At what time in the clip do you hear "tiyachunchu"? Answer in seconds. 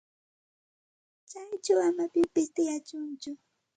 2.55-3.31